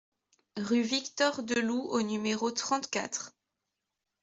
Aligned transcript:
Rue 0.57 0.81
Victor 0.81 1.43
Delloue 1.43 1.85
au 1.91 2.01
numéro 2.01 2.49
trente-quatre 2.49 3.35